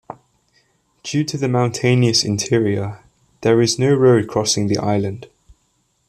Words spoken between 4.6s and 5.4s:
the island.